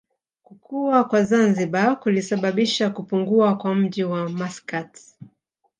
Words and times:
Kukua 0.43 1.03
kwa 1.03 1.23
Zanzibar 1.23 1.99
kulisababisha 1.99 2.89
kupungua 2.89 3.55
kwa 3.57 3.75
mji 3.75 4.03
wa 4.03 4.29
Maskat 4.29 4.99